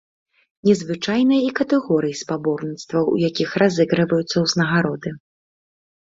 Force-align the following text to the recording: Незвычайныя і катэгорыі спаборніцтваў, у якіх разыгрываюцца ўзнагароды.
Незвычайныя 0.69 1.41
і 1.47 1.51
катэгорыі 1.59 2.15
спаборніцтваў, 2.21 3.03
у 3.13 3.21
якіх 3.27 3.49
разыгрываюцца 3.65 4.35
ўзнагароды. 4.47 5.09